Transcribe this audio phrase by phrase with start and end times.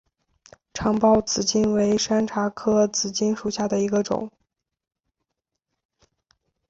[0.73, 4.31] 长苞紫茎为山茶科紫茎属下的一个种。